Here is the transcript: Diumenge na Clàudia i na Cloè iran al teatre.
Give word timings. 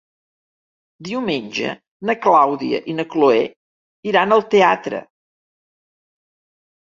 Diumenge 1.07 1.73
na 2.09 2.15
Clàudia 2.23 2.79
i 2.93 2.95
na 3.01 3.05
Cloè 3.15 3.43
iran 4.13 4.37
al 4.37 4.43
teatre. 4.55 5.03